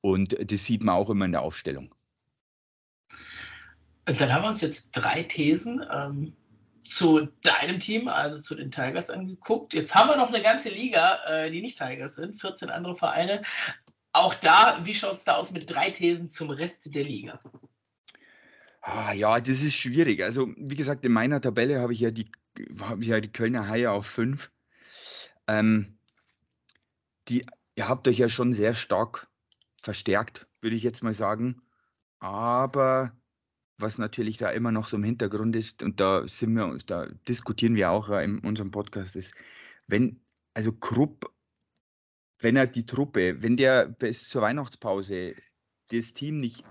Und 0.00 0.36
das 0.50 0.64
sieht 0.64 0.82
man 0.82 0.94
auch 0.94 1.10
immer 1.10 1.24
in 1.24 1.32
der 1.32 1.42
Aufstellung. 1.42 1.94
Also 4.04 4.20
dann 4.20 4.32
haben 4.32 4.42
wir 4.42 4.48
uns 4.48 4.60
jetzt 4.60 4.92
drei 4.92 5.22
Thesen 5.22 5.84
ähm, 5.92 6.32
zu 6.80 7.28
deinem 7.42 7.78
Team, 7.78 8.08
also 8.08 8.40
zu 8.40 8.54
den 8.54 8.70
Tigers, 8.70 9.10
angeguckt. 9.10 9.74
Jetzt 9.74 9.94
haben 9.94 10.08
wir 10.08 10.16
noch 10.16 10.32
eine 10.32 10.42
ganze 10.42 10.70
Liga, 10.70 11.18
äh, 11.26 11.50
die 11.50 11.60
nicht 11.60 11.78
Tigers 11.78 12.16
sind, 12.16 12.34
14 12.40 12.70
andere 12.70 12.96
Vereine. 12.96 13.42
Auch 14.12 14.34
da, 14.34 14.80
wie 14.84 14.94
schaut 14.94 15.14
es 15.14 15.24
da 15.24 15.34
aus 15.34 15.52
mit 15.52 15.68
drei 15.68 15.90
Thesen 15.90 16.30
zum 16.30 16.50
Rest 16.50 16.94
der 16.94 17.04
Liga? 17.04 17.40
Ah, 18.90 19.12
ja, 19.12 19.38
das 19.38 19.62
ist 19.62 19.74
schwierig. 19.74 20.22
Also, 20.22 20.48
wie 20.56 20.74
gesagt, 20.74 21.04
in 21.04 21.12
meiner 21.12 21.42
Tabelle 21.42 21.80
habe 21.80 21.92
ich 21.92 22.00
ja 22.00 22.10
die, 22.10 22.30
habe 22.80 23.02
ich 23.02 23.08
ja 23.08 23.20
die 23.20 23.30
Kölner 23.30 23.68
Haie 23.68 23.90
auf 23.90 24.06
5. 24.06 24.50
Ähm, 25.46 25.98
ihr 27.28 27.44
habt 27.80 28.08
euch 28.08 28.16
ja 28.16 28.30
schon 28.30 28.54
sehr 28.54 28.74
stark 28.74 29.28
verstärkt, 29.82 30.48
würde 30.62 30.74
ich 30.74 30.82
jetzt 30.82 31.02
mal 31.02 31.12
sagen. 31.12 31.60
Aber 32.18 33.12
was 33.76 33.98
natürlich 33.98 34.38
da 34.38 34.48
immer 34.50 34.72
noch 34.72 34.88
so 34.88 34.96
im 34.96 35.04
Hintergrund 35.04 35.54
ist, 35.54 35.82
und 35.82 36.00
da 36.00 36.26
sind 36.26 36.54
wir, 36.54 36.78
da 36.86 37.08
diskutieren 37.28 37.74
wir 37.74 37.90
auch 37.90 38.08
in 38.08 38.38
unserem 38.38 38.70
Podcast, 38.70 39.16
ist, 39.16 39.34
wenn, 39.86 40.18
also 40.54 40.72
Krupp, 40.72 41.30
wenn 42.38 42.56
er 42.56 42.66
die 42.66 42.86
Truppe, 42.86 43.42
wenn 43.42 43.58
der 43.58 43.86
bis 43.86 44.30
zur 44.30 44.40
Weihnachtspause 44.40 45.34
das 45.88 46.14
Team 46.14 46.40
nicht 46.40 46.64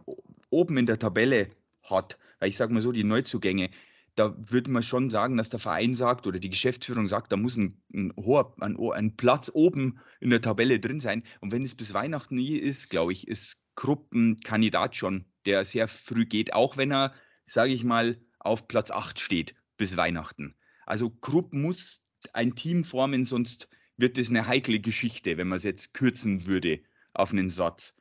oben 0.50 0.78
in 0.78 0.88
der 0.88 0.98
Tabelle 0.98 1.52
hat. 1.90 2.18
Weil 2.40 2.50
ich 2.50 2.58
sage 2.58 2.74
mal 2.74 2.82
so, 2.82 2.92
die 2.92 3.04
Neuzugänge, 3.04 3.70
da 4.16 4.36
würde 4.38 4.72
man 4.72 4.84
schon 4.84 5.10
sagen, 5.10 5.38
dass 5.38 5.50
der 5.50 5.60
Verein 5.60 5.94
sagt 5.94 6.26
oder 6.26 6.40
die 6.40 6.50
Geschäftsführung 6.50 7.08
sagt, 7.08 7.32
da 7.32 7.38
muss 7.38 7.56
ein, 7.56 7.82
ein 7.94 8.14
hoher 8.18 8.56
ein, 8.60 8.78
ein, 8.80 9.16
Platz 9.16 9.52
oben 9.54 10.00
in 10.20 10.32
der 10.32 10.42
Tabelle 10.42 10.80
drin 10.80 11.00
sein. 11.00 11.24
Und 11.40 11.52
wenn 11.52 11.64
es 11.64 11.76
bis 11.76 11.94
Weihnachten 11.94 12.36
nie 12.36 12.58
ist, 12.58 12.90
glaube 12.90 13.14
ich, 13.14 13.28
ist 13.28 13.58
Krupp 13.76 14.12
ein 14.14 14.40
Kandidat 14.40 14.96
schon, 14.96 15.26
der 15.46 15.66
sehr 15.66 15.88
früh 15.88 16.26
geht, 16.26 16.54
auch 16.54 16.78
wenn 16.78 16.92
er, 16.92 17.14
sage 17.46 17.74
ich 17.74 17.84
mal, 17.84 18.20
auf 18.40 18.68
Platz 18.68 18.90
8 18.90 19.20
steht 19.20 19.56
bis 19.78 19.98
Weihnachten. 19.98 20.56
Also 20.86 21.10
Krupp 21.10 21.54
muss 21.54 22.04
ein 22.34 22.56
Team 22.56 22.84
formen, 22.84 23.26
sonst 23.26 23.70
wird 23.98 24.18
es 24.18 24.30
eine 24.30 24.48
heikle 24.48 24.80
Geschichte, 24.80 25.38
wenn 25.38 25.48
man 25.48 25.58
es 25.58 25.64
jetzt 25.64 25.94
kürzen 25.94 26.46
würde 26.46 26.80
auf 27.14 27.32
einen 27.32 27.50
Satz. 27.50 27.97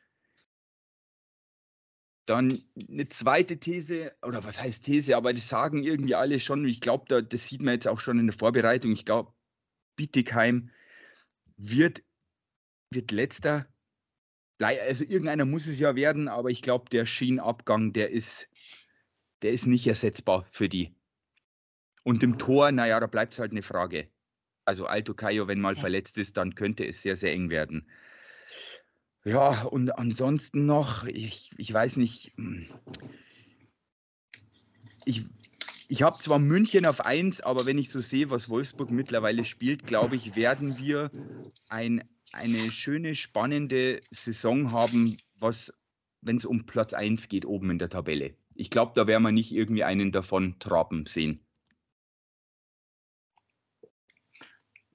Dann 2.26 2.52
eine 2.88 3.08
zweite 3.08 3.58
These, 3.58 4.12
oder 4.22 4.44
was 4.44 4.60
heißt 4.60 4.84
These, 4.84 5.16
aber 5.16 5.32
das 5.32 5.48
sagen 5.48 5.84
irgendwie 5.84 6.16
alle 6.16 6.40
schon. 6.40 6.66
Ich 6.66 6.80
glaube, 6.80 7.04
da, 7.08 7.20
das 7.22 7.48
sieht 7.48 7.62
man 7.62 7.74
jetzt 7.74 7.86
auch 7.86 8.00
schon 8.00 8.18
in 8.18 8.26
der 8.26 8.36
Vorbereitung. 8.36 8.92
Ich 8.92 9.04
glaube, 9.04 9.32
Bietigheim 9.94 10.70
wird, 11.56 12.02
wird 12.90 13.12
letzter. 13.12 13.66
Also 14.58 15.04
irgendeiner 15.04 15.44
muss 15.44 15.66
es 15.66 15.78
ja 15.78 15.94
werden, 15.94 16.28
aber 16.28 16.50
ich 16.50 16.62
glaube, 16.62 16.90
der 16.90 17.06
Schienabgang, 17.06 17.92
der 17.92 18.10
ist, 18.10 18.48
der 19.42 19.52
ist 19.52 19.66
nicht 19.66 19.86
ersetzbar 19.86 20.46
für 20.50 20.68
die. 20.68 20.96
Und 22.02 22.22
im 22.22 22.38
Tor, 22.38 22.72
naja, 22.72 22.98
da 22.98 23.06
bleibt 23.06 23.34
es 23.34 23.38
halt 23.38 23.52
eine 23.52 23.62
Frage. 23.62 24.10
Also 24.64 24.86
Alto 24.86 25.14
Caio, 25.14 25.46
wenn 25.46 25.60
mal 25.60 25.76
verletzt 25.76 26.18
ist, 26.18 26.36
dann 26.36 26.54
könnte 26.54 26.84
es 26.84 27.02
sehr, 27.02 27.16
sehr 27.16 27.32
eng 27.32 27.50
werden. 27.50 27.88
Ja, 29.26 29.62
und 29.64 29.90
ansonsten 29.98 30.66
noch, 30.66 31.02
ich, 31.02 31.50
ich 31.58 31.72
weiß 31.72 31.96
nicht, 31.96 32.30
hm, 32.36 32.68
ich, 35.04 35.24
ich 35.88 36.02
habe 36.02 36.16
zwar 36.18 36.38
München 36.38 36.86
auf 36.86 37.00
1, 37.04 37.40
aber 37.40 37.66
wenn 37.66 37.76
ich 37.76 37.90
so 37.90 37.98
sehe, 37.98 38.30
was 38.30 38.48
Wolfsburg 38.48 38.92
mittlerweile 38.92 39.44
spielt, 39.44 39.84
glaube 39.84 40.14
ich, 40.14 40.36
werden 40.36 40.78
wir 40.78 41.10
ein, 41.68 42.08
eine 42.30 42.70
schöne, 42.70 43.16
spannende 43.16 44.00
Saison 44.12 44.70
haben, 44.70 45.18
was, 45.40 45.72
wenn 46.20 46.36
es 46.36 46.44
um 46.44 46.64
Platz 46.64 46.94
1 46.94 47.28
geht, 47.28 47.46
oben 47.46 47.70
in 47.70 47.80
der 47.80 47.90
Tabelle. 47.90 48.36
Ich 48.54 48.70
glaube, 48.70 48.92
da 48.94 49.08
werden 49.08 49.24
wir 49.24 49.32
nicht 49.32 49.50
irgendwie 49.50 49.82
einen 49.82 50.12
davon 50.12 50.60
traben 50.60 51.04
sehen. 51.06 51.40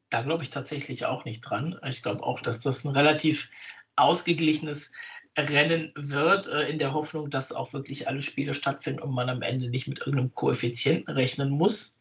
Da 0.10 0.22
glaube 0.22 0.44
ich 0.44 0.50
tatsächlich 0.50 1.06
auch 1.06 1.26
nicht 1.26 1.42
dran. 1.42 1.78
Ich 1.86 2.02
glaube 2.02 2.24
auch, 2.24 2.40
dass 2.42 2.62
das 2.62 2.86
ein 2.86 2.96
relativ 2.96 3.50
ausgeglichenes 4.02 4.94
Rennen 5.38 5.94
wird, 5.96 6.48
äh, 6.48 6.70
in 6.70 6.78
der 6.78 6.94
Hoffnung, 6.94 7.30
dass 7.30 7.54
auch 7.54 7.72
wirklich 7.74 8.08
alle 8.08 8.22
Spiele 8.22 8.54
stattfinden 8.54 9.02
und 9.02 9.14
man 9.14 9.30
am 9.30 9.42
Ende 9.42 9.70
nicht 9.70 9.88
mit 9.88 10.00
irgendeinem 10.00 10.34
Koeffizienten 10.34 11.14
rechnen 11.14 11.50
muss. 11.50 12.00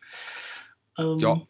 Ähm, 0.99 1.19
ja. 1.19 1.41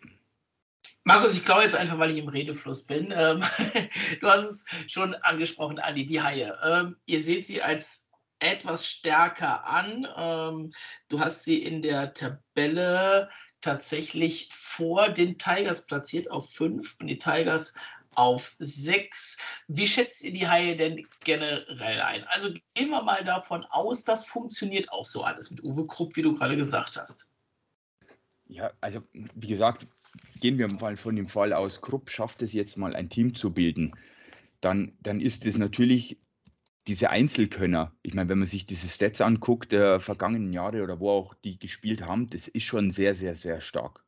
Markus, 1.04 1.35
ich 1.35 1.45
glaube 1.45 1.62
jetzt 1.62 1.76
einfach, 1.76 1.99
weil 1.99 2.11
ich 2.11 2.19
im 2.19 2.28
Redefluss 2.28 2.87
bin. 2.87 3.12
Ähm, 3.16 3.42
du 4.21 4.28
hast 4.28 4.45
es 4.45 4.66
schon 4.87 5.14
angesprochen, 5.14 5.78
Andi, 5.78 6.04
die 6.04 6.21
Haie. 6.21 6.57
Ähm, 6.62 6.97
ihr 7.07 7.23
seht 7.23 7.47
sie 7.47 7.62
als 7.62 8.07
etwas 8.40 8.87
stärker 8.87 9.66
an. 9.66 10.07
Ähm, 10.16 10.71
du 11.09 11.21
hast 11.21 11.45
sie 11.45 11.62
in 11.62 11.80
der 11.80 12.12
Tabelle 12.12 13.30
tatsächlich 13.62 14.49
vor 14.52 15.09
den 15.09 15.38
Tigers 15.38 15.87
platziert 15.87 16.30
auf 16.30 16.50
5 16.50 16.97
und 17.00 17.07
die 17.07 17.19
Tigers 17.19 17.75
auf 18.14 18.56
6. 18.58 19.64
Wie 19.68 19.86
schätzt 19.86 20.22
ihr 20.24 20.32
die 20.32 20.48
Haie 20.48 20.76
denn 20.76 21.06
generell 21.24 22.00
ein? 22.00 22.24
Also 22.24 22.52
gehen 22.74 22.90
wir 22.90 23.02
mal 23.02 23.22
davon 23.22 23.64
aus, 23.66 24.04
das 24.04 24.26
funktioniert 24.26 24.92
auch 24.92 25.04
so 25.04 25.22
alles 25.22 25.50
mit 25.50 25.62
Uwe 25.62 25.86
Krupp, 25.86 26.16
wie 26.16 26.22
du 26.22 26.34
gerade 26.34 26.56
gesagt 26.56 26.96
hast. 26.96 27.30
Ja, 28.46 28.72
also 28.80 29.02
wie 29.12 29.46
gesagt, 29.46 29.86
gehen 30.40 30.58
wir 30.58 30.68
mal 30.68 30.96
von 30.96 31.14
dem 31.14 31.28
Fall 31.28 31.52
aus, 31.52 31.80
Krupp 31.80 32.10
schafft 32.10 32.42
es 32.42 32.52
jetzt 32.52 32.76
mal 32.76 32.96
ein 32.96 33.08
Team 33.08 33.34
zu 33.34 33.52
bilden. 33.52 33.92
Dann, 34.60 34.96
dann 35.00 35.20
ist 35.20 35.46
es 35.46 35.56
natürlich 35.56 36.18
diese 36.86 37.10
Einzelkönner. 37.10 37.94
Ich 38.02 38.14
meine, 38.14 38.28
wenn 38.28 38.38
man 38.38 38.48
sich 38.48 38.66
diese 38.66 38.88
Stats 38.88 39.20
anguckt 39.20 39.72
der 39.72 40.00
vergangenen 40.00 40.52
Jahre 40.52 40.82
oder 40.82 40.98
wo 40.98 41.10
auch 41.10 41.34
die 41.44 41.58
gespielt 41.58 42.02
haben, 42.02 42.28
das 42.28 42.48
ist 42.48 42.64
schon 42.64 42.90
sehr, 42.90 43.14
sehr, 43.14 43.34
sehr 43.34 43.60
stark. 43.60 44.04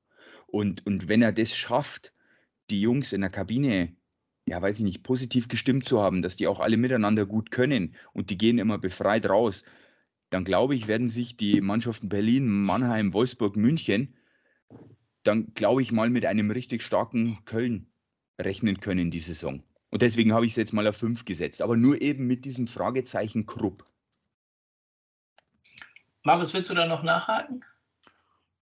Und, 0.46 0.84
und 0.86 1.08
wenn 1.08 1.22
er 1.22 1.32
das 1.32 1.54
schafft, 1.54 2.12
die 2.70 2.80
Jungs 2.80 3.12
in 3.12 3.20
der 3.20 3.30
Kabine, 3.30 3.96
ja, 4.46 4.60
weiß 4.60 4.78
ich 4.78 4.84
nicht, 4.84 5.02
positiv 5.02 5.48
gestimmt 5.48 5.88
zu 5.88 6.00
haben, 6.00 6.22
dass 6.22 6.36
die 6.36 6.46
auch 6.46 6.60
alle 6.60 6.76
miteinander 6.76 7.26
gut 7.26 7.50
können 7.50 7.94
und 8.12 8.30
die 8.30 8.38
gehen 8.38 8.58
immer 8.58 8.78
befreit 8.78 9.28
raus, 9.28 9.64
dann 10.30 10.44
glaube 10.44 10.74
ich, 10.74 10.86
werden 10.86 11.08
sich 11.08 11.36
die 11.36 11.60
Mannschaften 11.60 12.08
Berlin, 12.08 12.48
Mannheim, 12.48 13.12
Wolfsburg, 13.12 13.56
München, 13.56 14.16
dann 15.22 15.52
glaube 15.54 15.82
ich 15.82 15.92
mal 15.92 16.10
mit 16.10 16.24
einem 16.24 16.50
richtig 16.50 16.82
starken 16.82 17.44
Köln 17.44 17.92
rechnen 18.40 18.80
können 18.80 19.10
die 19.10 19.20
Saison. 19.20 19.62
Und 19.90 20.02
deswegen 20.02 20.32
habe 20.32 20.46
ich 20.46 20.52
es 20.52 20.56
jetzt 20.56 20.72
mal 20.72 20.86
auf 20.86 20.96
5 20.96 21.24
gesetzt, 21.24 21.60
aber 21.60 21.76
nur 21.76 22.00
eben 22.00 22.26
mit 22.26 22.44
diesem 22.44 22.66
Fragezeichen 22.66 23.44
Krupp. 23.46 23.86
Markus, 26.24 26.54
willst 26.54 26.70
du 26.70 26.74
da 26.74 26.86
noch 26.86 27.02
nachhaken? 27.02 27.64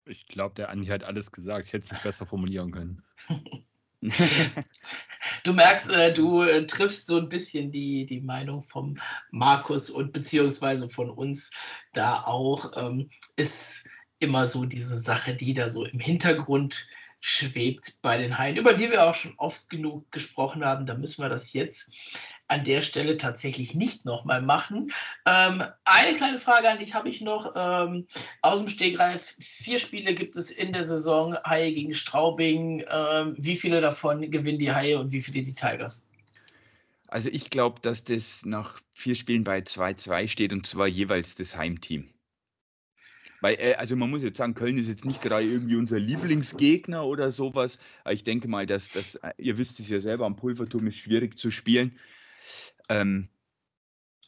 Ich 0.05 0.25
glaube, 0.25 0.55
der 0.55 0.69
Andi 0.69 0.87
hat 0.87 1.03
alles 1.03 1.31
gesagt. 1.31 1.65
Ich 1.65 1.73
hätte 1.73 1.85
es 1.85 1.91
nicht 1.91 2.03
besser 2.03 2.25
formulieren 2.25 2.71
können. 2.71 3.03
du 5.43 5.53
merkst, 5.53 5.91
äh, 5.91 6.13
du 6.13 6.41
äh, 6.41 6.65
triffst 6.65 7.07
so 7.07 7.17
ein 7.17 7.29
bisschen 7.29 7.71
die, 7.71 8.05
die 8.05 8.21
Meinung 8.21 8.63
vom 8.63 8.97
Markus 9.31 9.89
und 9.89 10.11
beziehungsweise 10.13 10.89
von 10.89 11.09
uns 11.09 11.51
da 11.93 12.23
auch. 12.23 12.71
Ähm, 12.75 13.09
ist 13.35 13.89
immer 14.19 14.47
so 14.47 14.65
diese 14.65 14.97
Sache, 14.97 15.35
die 15.35 15.53
da 15.53 15.69
so 15.69 15.85
im 15.85 15.99
Hintergrund 15.99 16.87
schwebt 17.21 18.01
bei 18.01 18.17
den 18.17 18.37
Haien, 18.37 18.57
über 18.57 18.73
die 18.73 18.89
wir 18.89 19.05
auch 19.05 19.15
schon 19.15 19.35
oft 19.37 19.69
genug 19.69 20.11
gesprochen 20.11 20.65
haben. 20.65 20.87
Da 20.87 20.95
müssen 20.95 21.23
wir 21.23 21.29
das 21.29 21.53
jetzt 21.53 21.93
an 22.47 22.63
der 22.63 22.81
Stelle 22.81 23.15
tatsächlich 23.15 23.75
nicht 23.75 24.05
nochmal 24.05 24.41
machen. 24.41 24.91
Ähm, 25.25 25.63
eine 25.85 26.17
kleine 26.17 26.39
Frage 26.39 26.69
an 26.69 26.79
dich 26.79 26.95
habe 26.95 27.09
ich 27.09 27.21
noch. 27.21 27.53
Ähm, 27.55 28.07
aus 28.41 28.59
dem 28.59 28.69
Stegreif, 28.69 29.35
vier 29.39 29.77
Spiele 29.77 30.15
gibt 30.15 30.35
es 30.35 30.49
in 30.49 30.73
der 30.73 30.83
Saison, 30.83 31.37
Haie 31.45 31.71
gegen 31.71 31.93
Straubing. 31.93 32.83
Ähm, 32.89 33.35
wie 33.37 33.55
viele 33.55 33.79
davon 33.79 34.29
gewinnen 34.31 34.59
die 34.59 34.73
Haie 34.73 34.99
und 34.99 35.11
wie 35.11 35.21
viele 35.21 35.43
die 35.43 35.53
Tigers? 35.53 36.09
Also 37.07 37.29
ich 37.29 37.51
glaube, 37.51 37.79
dass 37.81 38.03
das 38.03 38.45
nach 38.45 38.81
vier 38.93 39.15
Spielen 39.15 39.43
bei 39.43 39.59
2-2 39.59 40.27
steht 40.27 40.53
und 40.53 40.65
zwar 40.65 40.87
jeweils 40.87 41.35
das 41.35 41.55
Heimteam. 41.55 42.09
Weil, 43.41 43.55
äh, 43.55 43.73
also 43.73 43.95
man 43.95 44.09
muss 44.09 44.23
jetzt 44.23 44.37
sagen, 44.37 44.53
Köln 44.53 44.77
ist 44.77 44.87
jetzt 44.87 45.03
nicht 45.03 45.21
gerade 45.21 45.43
irgendwie 45.43 45.75
unser 45.75 45.99
Lieblingsgegner 45.99 47.05
oder 47.05 47.31
sowas. 47.31 47.79
Ich 48.09 48.23
denke 48.23 48.47
mal, 48.47 48.65
dass, 48.65 48.89
dass 48.89 49.15
äh, 49.15 49.33
ihr 49.37 49.57
wisst 49.57 49.79
es 49.79 49.89
ja 49.89 49.99
selber, 49.99 50.25
am 50.25 50.35
Pulverturm 50.35 50.87
ist 50.87 50.97
schwierig 50.97 51.37
zu 51.37 51.51
spielen. 51.51 51.99
Ähm, 52.87 53.29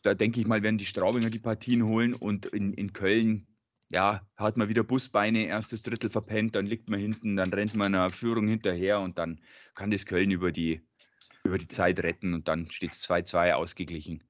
da 0.01 0.13
denke 0.15 0.39
ich 0.39 0.47
mal, 0.47 0.63
werden 0.63 0.77
die 0.77 0.85
Straubinger 0.85 1.29
die 1.29 1.39
Partien 1.39 1.83
holen 1.85 2.13
und 2.13 2.47
in, 2.47 2.73
in 2.73 2.91
Köln, 2.91 3.47
ja, 3.89 4.27
hat 4.35 4.57
man 4.57 4.67
wieder 4.67 4.83
Busbeine, 4.83 5.45
erstes 5.45 5.83
Drittel 5.83 6.09
verpennt, 6.09 6.55
dann 6.55 6.65
liegt 6.65 6.89
man 6.89 6.99
hinten, 6.99 7.35
dann 7.35 7.53
rennt 7.53 7.75
man 7.75 7.93
einer 7.93 8.09
Führung 8.09 8.47
hinterher 8.47 8.99
und 8.99 9.17
dann 9.17 9.39
kann 9.75 9.91
das 9.91 10.05
Köln 10.05 10.31
über 10.31 10.51
die, 10.51 10.81
über 11.43 11.57
die 11.57 11.67
Zeit 11.67 11.99
retten 11.99 12.33
und 12.33 12.47
dann 12.47 12.69
steht 12.71 12.91
es 12.91 13.07
2-2 13.07 13.53
ausgeglichen. 13.53 14.23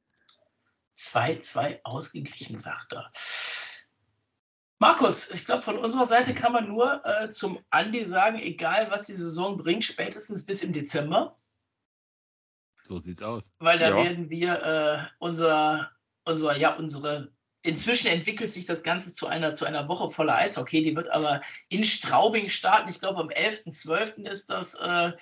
2-2 0.95 1.79
ausgeglichen, 1.83 2.57
sagt 2.57 2.93
er. 2.93 3.09
Markus, 4.79 5.31
ich 5.31 5.45
glaube, 5.45 5.61
von 5.61 5.77
unserer 5.77 6.05
Seite 6.05 6.33
kann 6.33 6.51
man 6.51 6.67
nur 6.67 7.01
äh, 7.05 7.29
zum 7.29 7.59
Andi 7.69 8.03
sagen, 8.03 8.39
egal 8.39 8.91
was 8.91 9.05
die 9.05 9.13
Saison 9.13 9.57
bringt, 9.57 9.85
spätestens 9.85 10.45
bis 10.45 10.63
im 10.63 10.73
Dezember. 10.73 11.37
So 12.87 12.99
sieht's 12.99 13.21
aus. 13.21 13.53
Weil 13.59 13.79
da 13.79 13.89
ja. 13.89 13.95
werden 13.95 14.29
wir 14.29 14.61
äh, 14.61 15.15
unser, 15.19 15.91
unser, 16.25 16.57
ja, 16.57 16.75
unsere. 16.75 17.31
Inzwischen 17.65 18.07
entwickelt 18.07 18.51
sich 18.51 18.65
das 18.65 18.83
Ganze 18.83 19.13
zu 19.13 19.25
einer, 19.27 19.53
zu 19.53 19.63
einer 19.63 19.87
Woche 19.87 20.09
voller 20.09 20.35
Eishockey. 20.35 20.83
Die 20.83 20.97
wird 20.97 21.07
aber 21.09 21.39
in 21.69 21.85
Straubing 21.85 22.49
starten. 22.49 22.89
Ich 22.89 22.99
glaube, 22.99 23.21
am 23.21 23.29
11.12. 23.29 24.29
ist 24.29 24.49
das. 24.49 24.75
Äh, 24.75 25.13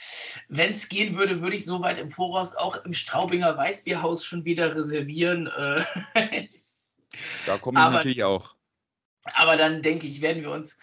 Wenn 0.50 0.72
es 0.72 0.90
gehen 0.90 1.16
würde, 1.16 1.40
würde 1.42 1.56
ich 1.56 1.66
soweit 1.66 2.00
im 2.00 2.10
Voraus 2.10 2.56
auch 2.56 2.84
im 2.84 2.94
Straubinger 2.94 3.56
Weißbierhaus 3.56 4.26
schon 4.26 4.44
wieder 4.44 4.76
reservieren. 4.76 5.46
Äh. 5.46 6.48
da 7.46 7.60
komme 7.60 7.78
ich 7.78 7.86
aber, 7.86 7.98
natürlich 7.98 8.24
auch. 8.24 8.56
Aber 9.36 9.56
dann 9.56 9.82
denke 9.82 10.08
ich, 10.08 10.22
werden 10.22 10.42
wir 10.42 10.52
uns 10.52 10.80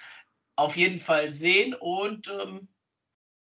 auf 0.56 0.76
jeden 0.76 0.98
Fall 0.98 1.32
sehen 1.32 1.74
und 1.74 2.28
ähm, 2.28 2.68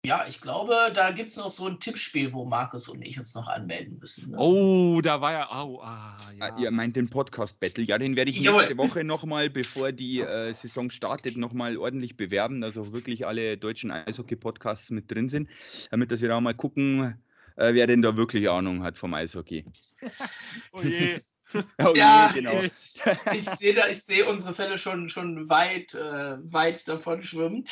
ja, 0.05 0.25
ich 0.29 0.39
glaube, 0.39 0.91
da 0.93 1.11
gibt 1.11 1.27
es 1.27 1.35
noch 1.35 1.51
so 1.51 1.67
ein 1.67 1.77
Tippspiel, 1.77 2.31
wo 2.31 2.45
Markus 2.45 2.87
und 2.87 3.01
ich 3.01 3.19
uns 3.19 3.35
noch 3.35 3.49
anmelden 3.49 3.99
müssen. 3.99 4.31
Ne? 4.31 4.37
Oh, 4.39 5.01
da 5.01 5.19
war 5.19 5.33
ja. 5.33 5.63
Oh, 5.63 5.81
ah, 5.81 6.15
ja. 6.37 6.55
Ah, 6.55 6.59
ihr 6.59 6.71
meint 6.71 6.95
den 6.95 7.09
Podcast-Battle. 7.09 7.83
Ja, 7.83 7.97
den 7.97 8.15
werde 8.15 8.31
ich 8.31 8.39
Jawohl. 8.39 8.59
nächste 8.59 8.77
Woche 8.77 9.03
nochmal, 9.03 9.49
bevor 9.49 9.91
die 9.91 10.21
äh, 10.21 10.53
Saison 10.53 10.89
startet, 10.89 11.35
nochmal 11.35 11.75
ordentlich 11.75 12.15
bewerben. 12.15 12.63
Also 12.63 12.93
wirklich 12.93 13.27
alle 13.27 13.57
deutschen 13.57 13.91
Eishockey-Podcasts 13.91 14.89
mit 14.91 15.11
drin 15.11 15.27
sind, 15.27 15.49
damit 15.91 16.11
dass 16.11 16.21
wir 16.21 16.29
da 16.29 16.39
mal 16.39 16.53
gucken, 16.53 17.21
äh, 17.57 17.73
wer 17.73 17.85
denn 17.85 18.01
da 18.01 18.15
wirklich 18.15 18.49
Ahnung 18.49 18.83
hat 18.83 18.97
vom 18.97 19.13
Eishockey. 19.13 19.65
oh 20.71 20.81
je. 20.81 21.19
Oh, 21.53 21.93
ja, 21.95 22.31
genau. 22.33 22.53
ich, 22.53 23.01
ich 23.33 23.49
sehe 23.49 23.93
seh 23.93 24.23
unsere 24.23 24.53
Fälle 24.53 24.77
schon, 24.77 25.09
schon 25.09 25.49
weit, 25.49 25.95
äh, 25.95 26.37
weit 26.53 26.87
davon 26.87 27.23
schwimmen. 27.23 27.65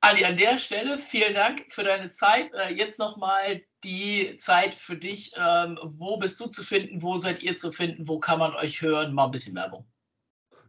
Ali, 0.00 0.24
an 0.24 0.36
der 0.36 0.58
Stelle 0.58 0.98
vielen 0.98 1.34
Dank 1.34 1.64
für 1.68 1.84
deine 1.84 2.08
Zeit. 2.08 2.52
Äh, 2.54 2.72
jetzt 2.72 2.98
nochmal 2.98 3.62
die 3.84 4.36
Zeit 4.36 4.74
für 4.74 4.96
dich. 4.96 5.32
Ähm, 5.38 5.78
wo 5.82 6.16
bist 6.16 6.40
du 6.40 6.46
zu 6.46 6.64
finden? 6.64 7.02
Wo 7.02 7.16
seid 7.16 7.42
ihr 7.42 7.54
zu 7.54 7.70
finden? 7.70 8.08
Wo 8.08 8.18
kann 8.18 8.40
man 8.40 8.54
euch 8.56 8.82
hören? 8.82 9.14
Mal 9.14 9.26
ein 9.26 9.30
bisschen 9.30 9.54
Werbung. 9.54 9.86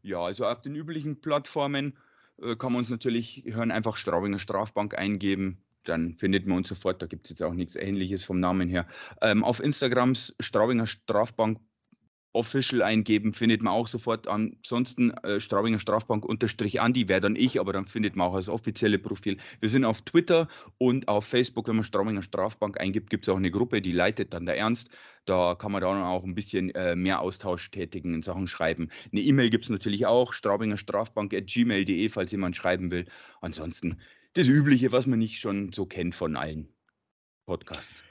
Ja, 0.04 0.20
also 0.20 0.46
auf 0.46 0.62
den 0.62 0.76
üblichen 0.76 1.20
Plattformen 1.20 1.98
äh, 2.42 2.56
kann 2.56 2.74
man 2.74 2.82
uns 2.82 2.90
natürlich 2.90 3.44
hören, 3.48 3.72
einfach 3.72 3.98
Straubinger 3.98 4.38
Strafbank 4.38 4.96
eingeben. 4.96 5.64
Dann 5.84 6.16
findet 6.16 6.46
man 6.46 6.58
uns 6.58 6.70
sofort. 6.70 7.02
Da 7.02 7.08
gibt 7.08 7.26
es 7.26 7.32
jetzt 7.32 7.42
auch 7.42 7.54
nichts 7.54 7.76
Ähnliches 7.76 8.24
vom 8.24 8.40
Namen 8.40 8.70
her. 8.70 8.88
Ähm, 9.22 9.44
auf 9.44 9.60
Instagram 9.60 10.14
Straubinger 10.16 10.86
Strafbank 10.86 11.60
Official 12.34 12.82
eingeben, 12.82 13.34
findet 13.34 13.62
man 13.62 13.74
auch 13.74 13.88
sofort. 13.88 14.28
Ansonsten 14.28 15.12
äh, 15.12 15.40
Straubinger 15.40 15.80
Strafbank 15.80 16.26
unterstrich 16.26 16.82
Andi 16.82 17.08
wäre 17.08 17.22
dann 17.22 17.36
ich, 17.36 17.60
aber 17.60 17.74
dann 17.74 17.88
findet 17.88 18.16
man 18.16 18.28
auch 18.28 18.36
das 18.36 18.50
offizielle 18.50 19.00
Profil. 19.00 19.38
Wir 19.60 19.70
sind 19.70 19.86
auf 19.86 20.02
Twitter 20.02 20.48
und 20.78 21.08
auf 21.08 21.26
Facebook, 21.26 21.68
wenn 21.68 21.76
man 21.76 21.86
Straubinger 21.86 22.24
Strafbank 22.24 22.80
eingibt, 22.80 23.10
gibt 23.10 23.26
es 23.26 23.30
auch 23.30 23.38
eine 23.38 23.52
Gruppe, 23.52 23.82
die 23.82 23.92
leitet 23.92 24.34
dann 24.34 24.46
der 24.46 24.58
Ernst. 24.58 24.90
Da 25.26 25.56
kann 25.56 25.72
man 25.72 25.82
dann 25.82 26.02
auch 26.02 26.24
ein 26.24 26.36
bisschen 26.36 26.72
äh, 26.76 26.96
mehr 26.96 27.22
Austausch 27.22 27.72
tätigen 27.72 28.14
in 28.14 28.24
Sachen 28.24 28.48
Schreiben. 28.48 28.90
Eine 29.12 29.22
E-Mail 29.22 29.50
gibt 29.50 29.66
es 29.66 29.70
natürlich 29.70 30.06
auch, 30.06 30.34
straubingerstrafbank.gmail.de, 30.34 32.10
falls 32.10 32.32
jemand 32.32 32.56
schreiben 32.56 32.92
will. 32.92 33.06
Ansonsten 33.42 34.00
das 34.34 34.48
Übliche, 34.48 34.92
was 34.92 35.06
man 35.06 35.20
nicht 35.20 35.40
schon 35.40 35.72
so 35.72 35.86
kennt 35.86 36.16
von 36.16 36.36
allen 36.36 36.68
Podcasts. 37.46 38.04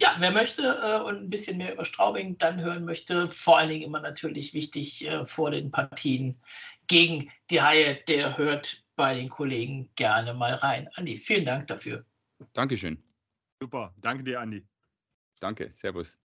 Ja, 0.00 0.16
wer 0.18 0.30
möchte 0.30 0.62
äh, 0.62 1.02
und 1.02 1.16
ein 1.16 1.30
bisschen 1.30 1.58
mehr 1.58 1.72
über 1.72 1.84
Straubing 1.84 2.36
dann 2.38 2.60
hören 2.60 2.84
möchte, 2.84 3.28
vor 3.28 3.58
allen 3.58 3.70
Dingen 3.70 3.84
immer 3.84 4.00
natürlich 4.00 4.52
wichtig 4.54 5.06
äh, 5.06 5.24
vor 5.24 5.50
den 5.50 5.70
Partien 5.70 6.40
gegen 6.86 7.30
die 7.50 7.62
Haie, 7.62 8.02
der 8.08 8.36
hört 8.36 8.84
bei 8.96 9.14
den 9.14 9.28
Kollegen 9.28 9.90
gerne 9.94 10.34
mal 10.34 10.54
rein. 10.54 10.88
Andi, 10.94 11.16
vielen 11.16 11.44
Dank 11.44 11.66
dafür. 11.68 12.04
Dankeschön. 12.52 13.02
Super, 13.60 13.94
danke 14.00 14.24
dir, 14.24 14.40
Andi. 14.40 14.66
Danke, 15.40 15.70
Servus. 15.70 16.16